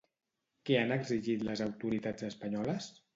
Què 0.69 0.79
han 0.79 0.93
exigit 0.95 1.43
les 1.49 1.61
autoritats 1.67 2.25
espanyoles? 2.31 2.89